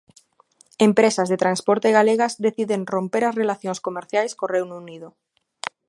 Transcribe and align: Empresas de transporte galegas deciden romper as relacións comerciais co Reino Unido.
Empresas 0.79 1.29
de 1.29 1.37
transporte 1.37 1.91
galegas 1.97 2.33
deciden 2.45 2.81
romper 2.93 3.23
as 3.25 3.37
relacións 3.41 3.79
comerciais 3.85 4.31
co 4.37 4.51
Reino 4.55 4.75
Unido. 4.83 5.09